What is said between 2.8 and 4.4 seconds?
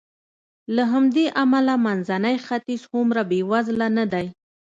هومره بېوزله نه دی.